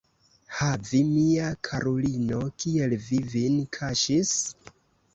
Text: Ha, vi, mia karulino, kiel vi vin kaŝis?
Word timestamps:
Ha, 0.59 0.69
vi, 0.91 1.01
mia 1.09 1.51
karulino, 1.69 2.41
kiel 2.65 2.99
vi 3.07 3.23
vin 3.37 3.63
kaŝis? 3.81 4.37